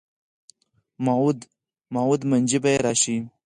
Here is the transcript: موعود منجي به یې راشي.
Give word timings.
موعود 1.95 2.21
منجي 2.31 2.57
به 2.63 2.69
یې 2.73 2.79
راشي. 2.85 3.17